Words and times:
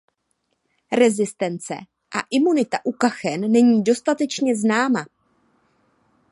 Rezistence 0.99 1.77
a 2.21 2.23
imunita 2.39 2.79
u 2.83 2.91
kachen 2.91 3.51
není 3.51 3.83
dostatečně 3.83 4.55
známa. 4.55 5.05